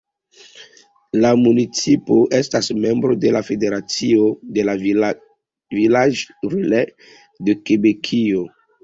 La 1.23 1.29
municipo 1.41 2.15
estas 2.37 2.69
membro 2.85 3.17
de 3.25 3.33
la 3.35 3.41
Federacio 3.49 4.23
de 4.55 4.65
la 4.71 4.75
"Villages-relais" 4.85 6.95
de 7.51 7.57
Kebekio. 7.71 8.43